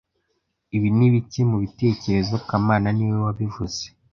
[0.75, 3.83] Ibi ni bike mubitekerezo kamana niwe wabivuze